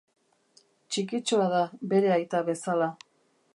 [0.95, 1.61] Txikitxoa da,
[1.93, 2.91] bere aita bezala.